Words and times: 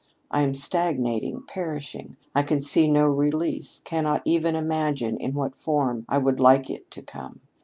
I 0.31 0.41
am 0.41 0.55
stagnating, 0.55 1.43
perishing. 1.45 2.17
I 2.33 2.41
can 2.41 2.59
see 2.59 2.87
no 2.89 3.05
release 3.05 3.81
cannot 3.85 4.23
even 4.25 4.55
imagine 4.55 5.15
in 5.17 5.35
what 5.35 5.53
form 5.55 6.07
I 6.09 6.17
would 6.17 6.39
like 6.39 6.71
it 6.71 6.89
to 6.89 7.03
come. 7.03 7.41